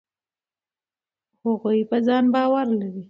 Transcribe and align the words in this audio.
هغوی 1.43 1.79
په 1.89 1.97
ځان 2.07 2.25
باور 2.33 2.65
لري. 2.79 2.99